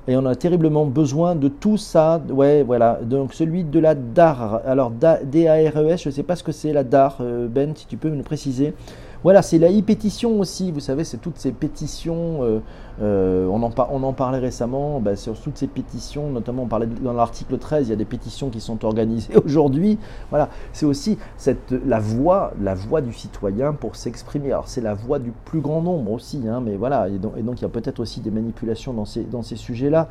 [0.08, 2.22] Et on a terriblement besoin de tout ça.
[2.30, 3.00] Ouais, voilà.
[3.02, 4.62] Donc celui de la DAR.
[4.64, 7.18] Alors D-A-R-E-S, je ne sais pas ce que c'est la DAR.
[7.20, 8.74] Euh, ben, si tu peux me le préciser.
[9.22, 12.60] Voilà, c'est la e-pétition aussi, vous savez, c'est toutes ces pétitions, euh,
[13.02, 16.86] euh, on, en on, en parlait récemment, bah, sur toutes ces pétitions, notamment on parlait
[16.86, 19.98] dans l'article 13, il y a des pétitions qui sont organisées aujourd'hui.
[20.30, 24.52] Voilà, c'est aussi cette, la, voix, la voix du citoyen pour s'exprimer.
[24.52, 27.42] Alors c'est la voix du plus grand nombre aussi, hein, mais voilà, et donc, et
[27.42, 30.08] donc il y a peut-être aussi des manipulations dans ces, dans ces sujets-là.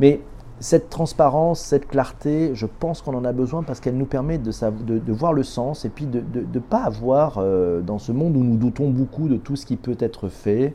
[0.00, 0.20] Mais
[0.60, 5.12] cette transparence, cette clarté, je pense qu'on en a besoin parce qu'elle nous permet de,
[5.12, 8.56] voir le sens et puis de ne pas avoir, euh, dans ce monde où nous
[8.56, 10.74] doutons beaucoup de tout ce qui peut être fait,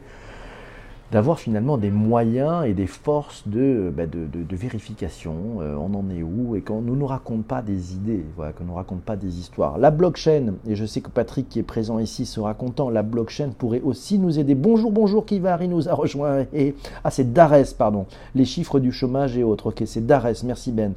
[1.12, 6.22] d'avoir finalement des moyens et des forces de, bah, de, vérification, euh, on en est
[6.22, 9.16] où, et qu'on ne nous raconte pas des idées, voilà, qu'on ne nous raconte pas
[9.16, 9.78] des histoires.
[9.78, 13.50] La blockchain, et je sais que Patrick qui est présent ici sera content, la blockchain
[13.58, 14.56] pourrait aussi nous aider.
[14.56, 19.38] Bonjour, bonjour, Kivari nous a rejoint, et, ah c'est Dares, pardon, les chiffres du chômage
[19.38, 20.94] et autres, ok, c'est Dares, merci Ben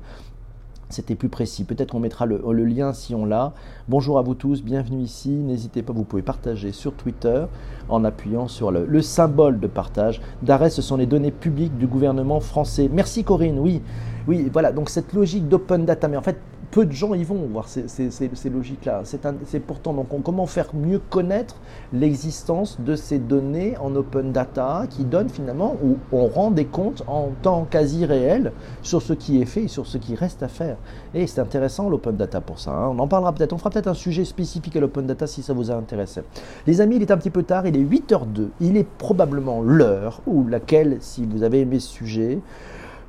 [0.93, 1.65] c'était plus précis.
[1.65, 3.53] Peut-être qu'on mettra le, lien si on l'a.
[3.89, 5.31] Bonjour à vous tous, bienvenue ici.
[5.31, 7.45] N'hésitez pas, vous pouvez partager sur Twitter
[7.89, 10.21] en appuyant sur le, symbole de partage.
[10.43, 12.91] D'arrêt, ce sont les données publiques du gouvernement français.
[12.93, 13.83] Merci Corinne, oui.
[14.29, 16.39] Oui, voilà, donc cette logique d'open data, mais en fait,
[16.73, 19.03] peu de gens y vont voir ces, logiques-là.
[19.05, 21.57] C'est pourtant donc comment faire mieux connaître
[21.93, 27.05] l'existence de ces données en open data qui donnent finalement où on rend des comptes
[27.07, 30.49] en temps quasi réel sur ce qui est fait et sur ce qui reste à
[30.49, 30.79] faire.
[31.15, 32.71] Et c'est intéressant l'open data pour ça.
[32.71, 32.89] Hein.
[32.89, 33.53] On en parlera peut-être.
[33.53, 36.23] On fera peut-être un sujet spécifique à l'open data si ça vous a intéressé.
[36.67, 37.67] Les amis, il est un petit peu tard.
[37.67, 38.49] Il est 8h02.
[38.61, 42.41] Il est probablement l'heure ou laquelle, si vous avez aimé ce sujet,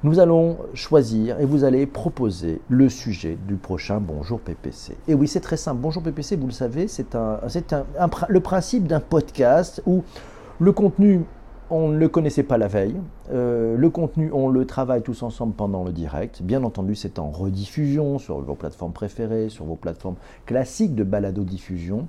[0.04, 4.98] nous allons choisir et vous allez proposer le sujet du prochain Bonjour PPC.
[5.08, 5.80] Et oui, c'est très simple.
[5.82, 7.40] Bonjour PPC, vous le savez, c'est un,
[8.28, 10.04] le principe d'un podcast où
[10.60, 11.22] le contenu
[11.74, 12.96] on ne le connaissait pas la veille.
[13.32, 16.42] Euh, le contenu, on le travaille tous ensemble pendant le direct.
[16.44, 22.08] Bien entendu, c'est en rediffusion sur vos plateformes préférées, sur vos plateformes classiques de balado-diffusion.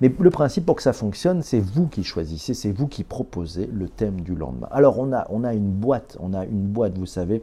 [0.00, 3.68] Mais le principe pour que ça fonctionne, c'est vous qui choisissez, c'est vous qui proposez
[3.72, 4.68] le thème du lendemain.
[4.70, 7.42] Alors, on a, a une boîte, on a une boîte, vous savez,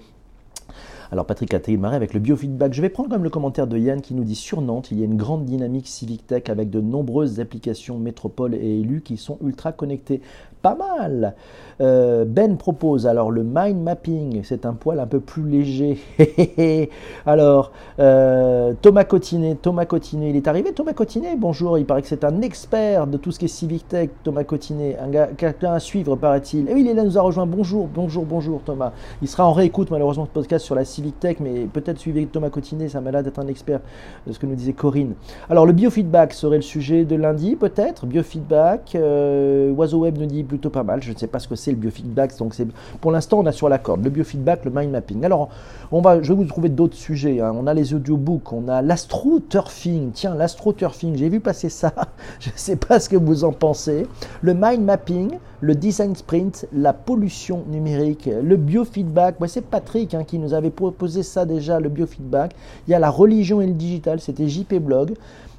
[1.11, 2.73] alors Patrick a démarré avec le biofeedback.
[2.73, 5.03] Je vais prendre comme le commentaire de Yann qui nous dit sur Nantes, il y
[5.03, 9.37] a une grande dynamique civic tech avec de nombreuses applications métropoles et élus qui sont
[9.43, 10.21] ultra connectés
[10.63, 11.35] pas mal.
[11.81, 15.99] Euh, ben propose alors le mind mapping, c'est un poil un peu plus léger.
[17.25, 22.07] alors, euh, Thomas Cotinet, Thomas Cotinet, il est arrivé Thomas Cotinet, bonjour, il paraît que
[22.07, 24.97] c'est un expert de tout ce qui est civic tech, Thomas Cotinet,
[25.37, 26.69] quelqu'un à suivre paraît-il.
[26.69, 28.91] Et oui, il est là, nous a rejoint, bonjour, bonjour, bonjour Thomas.
[29.21, 32.49] Il sera en réécoute malheureusement ce podcast sur la civic tech, mais peut-être suivez Thomas
[32.49, 33.79] Cotinet, ça m'a l'air d'être un expert
[34.27, 35.13] de ce que nous disait Corinne.
[35.49, 40.43] Alors le biofeedback serait le sujet de lundi peut-être, biofeedback, euh, Oiseau Web nous dit
[40.43, 41.01] plutôt pas mal.
[41.01, 42.37] Je ne sais pas ce que c'est le biofeedback.
[42.37, 42.67] Donc c'est
[43.01, 45.23] pour l'instant on a sur la corde le biofeedback, le mind mapping.
[45.25, 45.49] Alors
[45.91, 47.39] on va, je vais vous trouver d'autres sujets.
[47.39, 47.53] Hein.
[47.55, 50.11] On a les audiobooks, on a l'astroturfing.
[50.11, 51.93] Tiens, l'astroturfing, j'ai vu passer ça.
[52.39, 54.07] je ne sais pas ce que vous en pensez.
[54.41, 59.35] Le mind mapping, le design sprint, la pollution numérique, le biofeedback.
[59.47, 62.55] c'est Patrick hein, qui nous avait proposé ça déjà, le biofeedback.
[62.87, 65.13] Il y a la religion et le digital, c'était JP Blog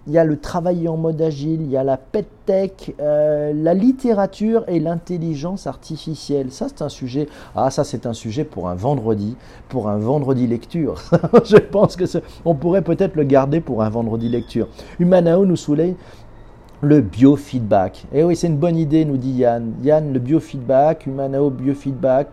[0.06, 3.52] il y a le travail en mode agile, il y a la pet tech, euh,
[3.54, 6.52] la littérature et l'intelligence artificielle.
[6.52, 7.26] Ça, c'est un sujet.
[7.56, 9.36] Ah, ça, c'est un sujet pour un vendredi,
[9.68, 10.96] pour un vendredi lecture.
[11.44, 12.04] Je pense que
[12.44, 14.68] on pourrait peut-être le garder pour un vendredi lecture.
[14.98, 15.94] Humanao nous soulève
[16.82, 18.04] le biofeedback.
[18.12, 19.72] Et eh oui, c'est une bonne idée, nous dit Yann.
[19.82, 22.28] Yann, le biofeedback, Humanao biofeedback,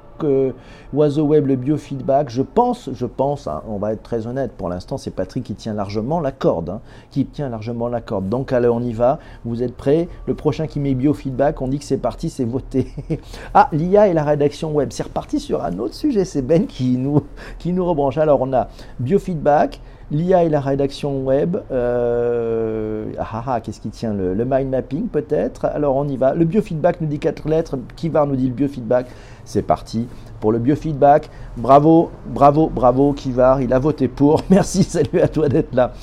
[0.93, 2.29] Oiseau Web, le biofeedback.
[2.29, 5.55] Je pense, je pense, hein, on va être très honnête, pour l'instant, c'est Patrick qui
[5.55, 6.69] tient largement la corde.
[6.69, 6.81] Hein,
[7.11, 8.29] qui tient largement la corde.
[8.29, 9.19] Donc, allez, on y va.
[9.45, 10.07] Vous êtes prêts?
[10.27, 12.87] Le prochain qui met biofeedback, on dit que c'est parti, c'est voté.
[13.53, 14.89] ah, l'IA et la rédaction web.
[14.91, 16.25] C'est reparti sur un autre sujet.
[16.25, 17.23] C'est Ben qui nous,
[17.59, 18.17] qui nous rebranche.
[18.17, 18.67] Alors, on a
[18.99, 19.79] biofeedback.
[20.11, 21.57] L'IA et la rédaction web.
[21.71, 25.65] Euh, ah, ah, ah qu'est-ce qui tient le, mind mapping peut-être?
[25.65, 26.33] Alors on y va.
[26.35, 27.77] Le biofeedback nous dit quatre lettres.
[27.95, 29.07] Kivar nous dit le biofeedback.
[29.45, 30.07] C'est parti
[30.41, 31.29] pour le biofeedback.
[31.55, 33.61] Bravo, bravo, bravo Kivar.
[33.61, 34.43] Il a voté pour.
[34.49, 35.93] Merci, salut à toi d'être là.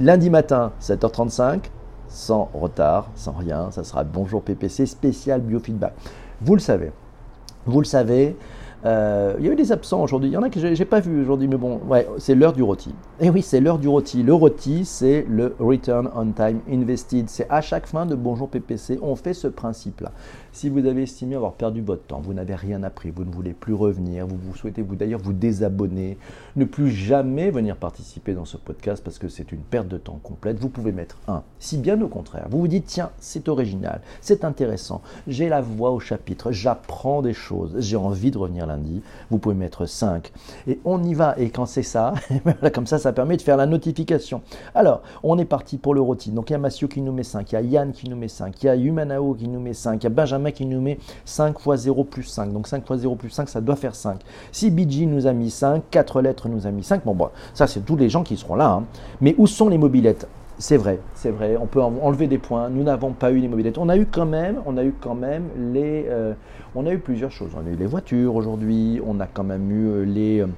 [0.00, 1.60] Lundi matin, 7h35
[2.08, 3.70] sans retard, sans rien.
[3.70, 5.92] Ça sera Bonjour PPC spécial biofeedback.
[6.40, 6.90] Vous le savez.
[7.66, 8.34] Vous le savez,
[8.86, 10.30] euh, il y a eu des absents aujourd'hui.
[10.30, 11.80] Il y en a que je n'ai pas vu aujourd'hui, mais bon,
[12.18, 12.94] c'est l'heure du rôti.
[13.20, 14.22] Et eh oui, c'est l'heure du rôti.
[14.22, 17.28] Le rôti, c'est le Return on Time Invested.
[17.28, 20.12] C'est à chaque fin de Bonjour PPC, on fait ce principe-là.
[20.52, 23.52] Si vous avez estimé avoir perdu votre temps, vous n'avez rien appris, vous ne voulez
[23.52, 26.16] plus revenir, vous, souhaitez vous d'ailleurs vous désabonner,
[26.56, 30.18] ne plus jamais venir participer dans ce podcast parce que c'est une perte de temps
[30.22, 31.42] complète, vous pouvez mettre un.
[31.58, 35.90] Si bien au contraire, vous vous dites tiens, c'est original, c'est intéressant, j'ai la voix
[35.90, 40.32] au chapitre, j'apprends des choses, j'ai envie de revenir lundi, vous pouvez mettre 5.
[40.66, 41.38] Et on y va.
[41.38, 42.14] Et quand c'est ça,
[42.74, 44.42] comme ça, ça permet de faire la notification.
[44.74, 46.30] Alors, on est parti pour le rôti.
[46.30, 48.16] Donc il y a Massio qui nous met 5, il y a Yann qui nous
[48.16, 50.66] met 5, il y a Humanao qui nous met 5, il y a Benjamin qui
[50.66, 52.52] nous met 5 fois 0 plus 5.
[52.52, 54.20] Donc 5 fois 0 plus 5, ça doit faire 5.
[54.52, 57.66] Si BG nous a mis 5, 4 lettres nous a mis 5, bon, bon ça
[57.66, 58.70] c'est tous les gens qui seront là.
[58.70, 58.84] Hein.
[59.20, 60.26] Mais où sont les mobilettes?
[60.60, 61.56] C'est vrai, c'est vrai.
[61.56, 62.68] On peut enlever des points.
[62.68, 63.78] Nous n'avons pas eu les mobilettes.
[63.78, 66.34] On a eu quand même, on a eu quand même les, euh,
[66.74, 67.50] on a eu plusieurs choses.
[67.56, 69.00] On a eu les voitures aujourd'hui.
[69.06, 70.48] On a quand même eu euh, les, euh,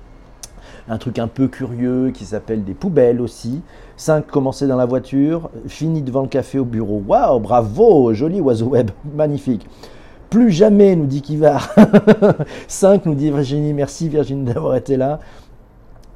[0.89, 3.61] un truc un peu curieux qui s'appelle des poubelles aussi.
[3.97, 7.03] 5 commencer dans la voiture, fini devant le café au bureau.
[7.07, 9.67] Waouh, bravo, joli oiseau web, magnifique.
[10.31, 11.75] Plus jamais, nous dit Kivar.
[12.69, 15.19] 5 nous dit Virginie, merci Virginie d'avoir été là.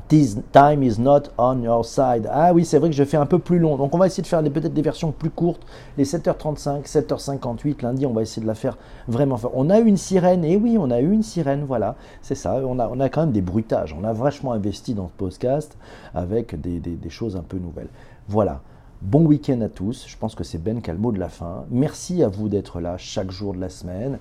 [0.09, 2.29] This time is not on your side.
[2.31, 3.77] Ah oui, c'est vrai que je fais un peu plus long.
[3.77, 5.63] Donc on va essayer de faire peut-être des versions plus courtes.
[5.97, 8.77] Les 7h35, 7h58 lundi, on va essayer de la faire
[9.09, 9.41] vraiment.
[9.55, 11.97] On a eu une sirène, et oui, on a eu une sirène, voilà.
[12.21, 13.97] C'est ça, on a, on a quand même des bruitages.
[13.99, 15.77] On a vachement investi dans ce podcast
[16.15, 17.89] avec des, des choses un peu nouvelles.
[18.29, 18.61] Voilà.
[19.01, 20.07] Bon week-end à tous.
[20.07, 21.65] Je pense que c'est Ben Calmo de la fin.
[21.71, 24.19] Merci à vous d'être là chaque jour de la semaine.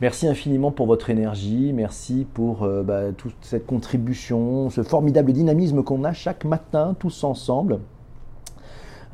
[0.00, 5.82] Merci infiniment pour votre énergie, merci pour euh, bah, toute cette contribution, ce formidable dynamisme
[5.82, 7.80] qu'on a chaque matin tous ensemble.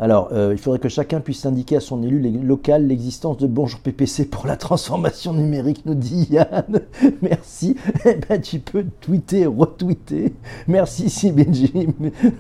[0.01, 3.79] Alors, euh, il faudrait que chacun puisse indiquer à son élu local l'existence de Bonjour
[3.79, 6.81] PPC pour la transformation numérique, nous dit Yann.
[7.23, 7.77] Merci.
[8.05, 10.35] Eh ben, tu peux tweeter, retweeter.
[10.67, 11.33] Merci si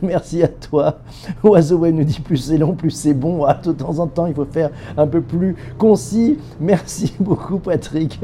[0.02, 0.98] Merci à toi.
[1.44, 3.44] Oiseau nous dit plus c'est long, plus c'est bon.
[3.44, 6.38] Ah, de temps en temps, il faut faire un peu plus concis.
[6.60, 8.18] Merci beaucoup, Patrick.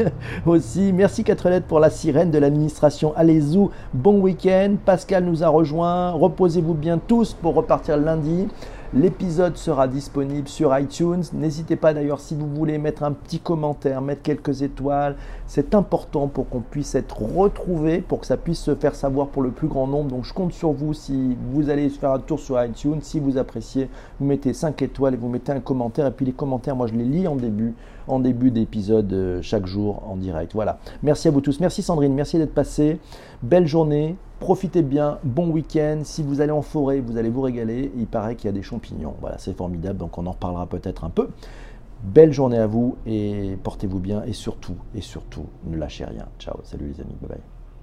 [0.44, 3.12] Aussi, merci 4 lettres pour la sirène de l'administration.
[3.16, 3.58] Allez-y,
[3.94, 4.74] bon week-end.
[4.84, 6.10] Pascal nous a rejoint.
[6.10, 8.48] Reposez-vous bien tous pour repartir lundi.
[8.92, 11.22] L'épisode sera disponible sur iTunes.
[11.33, 15.14] N'hésitez pas d'ailleurs si vous voulez mettre un petit commentaire, mettre quelques étoiles.
[15.46, 19.42] C'est important pour qu'on puisse être retrouvé, pour que ça puisse se faire savoir pour
[19.42, 20.11] le plus grand nombre.
[20.11, 22.98] Donc je compte sur vous si vous allez faire un tour sur iTunes.
[23.00, 26.09] Si vous appréciez, vous mettez 5 étoiles et vous mettez un commentaire.
[26.09, 27.74] Et puis les commentaires, moi je les lis en début,
[28.09, 30.53] en début d'épisode euh, chaque jour en direct.
[30.53, 30.81] Voilà.
[31.05, 31.61] Merci à vous tous.
[31.61, 32.12] Merci Sandrine.
[32.12, 32.98] Merci d'être passé.
[33.40, 34.16] Belle journée.
[34.40, 36.00] Profitez bien, bon week-end.
[36.03, 37.92] Si vous allez en forêt, vous allez vous régaler.
[37.96, 39.14] Il paraît qu'il y a des champignons.
[39.20, 39.98] Voilà, c'est formidable.
[39.98, 41.29] Donc on en reparlera peut-être un peu.
[42.03, 44.24] Belle journée à vous et portez-vous bien.
[44.24, 46.26] Et surtout, et surtout, ne lâchez rien.
[46.38, 47.16] Ciao, salut les amis.
[47.20, 47.59] Bye bye.